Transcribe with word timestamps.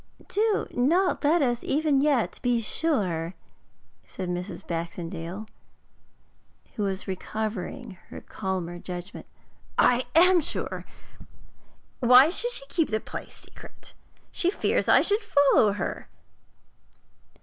'Do 0.29 0.65
not 0.71 1.23
let 1.23 1.43
us 1.43 1.63
even 1.63 2.01
yet 2.01 2.39
be 2.41 2.59
sure,' 2.59 3.35
said 4.07 4.29
Mrs. 4.29 4.65
Baxendale, 4.65 5.45
who 6.73 6.81
was 6.81 7.07
recovering 7.07 7.99
her 8.09 8.19
calmer 8.19 8.79
judgment. 8.79 9.27
'I 9.77 10.05
am 10.15 10.41
sure! 10.41 10.85
Why 11.99 12.31
should 12.31 12.49
she 12.51 12.65
keep 12.67 12.89
the 12.89 12.99
place 12.99 13.35
secret? 13.35 13.93
She 14.31 14.49
fears 14.49 14.87
that 14.87 14.95
I 14.95 15.01
should 15.03 15.21
follow 15.21 15.73
her? 15.73 16.07